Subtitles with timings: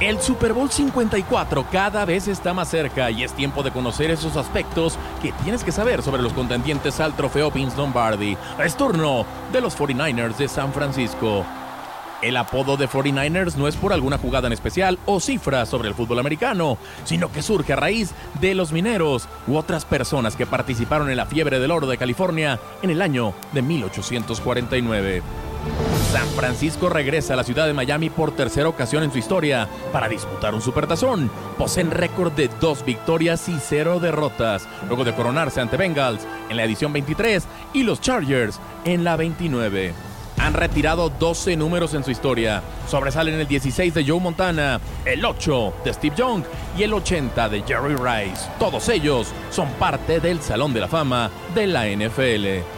[0.00, 4.36] El Super Bowl 54 cada vez está más cerca y es tiempo de conocer esos
[4.36, 8.36] aspectos que tienes que saber sobre los contendientes al trofeo Vince Lombardi.
[8.64, 11.44] Es turno de los 49ers de San Francisco.
[12.22, 15.94] El apodo de 49ers no es por alguna jugada en especial o cifra sobre el
[15.94, 21.10] fútbol americano, sino que surge a raíz de los mineros u otras personas que participaron
[21.10, 25.22] en la fiebre del oro de California en el año de 1849.
[26.12, 30.08] San Francisco regresa a la ciudad de Miami por tercera ocasión en su historia para
[30.08, 31.30] disputar un supertazón.
[31.58, 36.64] Poseen récord de dos victorias y cero derrotas, luego de coronarse ante Bengals en la
[36.64, 39.92] edición 23 y los Chargers en la 29.
[40.38, 42.62] Han retirado 12 números en su historia.
[42.86, 46.44] Sobresalen el 16 de Joe Montana, el 8 de Steve Young
[46.76, 48.48] y el 80 de Jerry Rice.
[48.58, 52.77] Todos ellos son parte del Salón de la Fama de la NFL.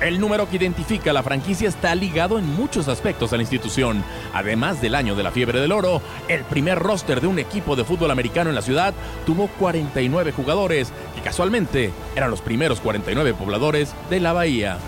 [0.00, 4.04] El número que identifica la franquicia está ligado en muchos aspectos a la institución.
[4.34, 7.84] Además del año de la fiebre del oro, el primer roster de un equipo de
[7.84, 8.92] fútbol americano en la ciudad
[9.24, 14.78] tuvo 49 jugadores, que casualmente eran los primeros 49 pobladores de la bahía.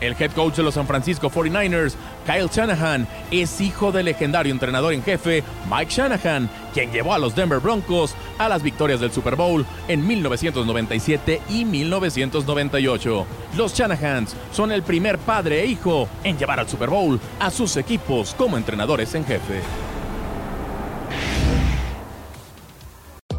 [0.00, 1.94] El head coach de los San Francisco 49ers,
[2.26, 7.34] Kyle Shanahan, es hijo del legendario entrenador en jefe Mike Shanahan, quien llevó a los
[7.34, 13.26] Denver Broncos a las victorias del Super Bowl en 1997 y 1998.
[13.56, 17.76] Los Shanahans son el primer padre e hijo en llevar al Super Bowl a sus
[17.76, 19.62] equipos como entrenadores en jefe.